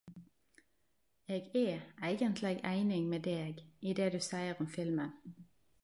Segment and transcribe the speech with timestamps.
[1.35, 5.19] Eg er eigentleg einig med deg i det du seier om filmen.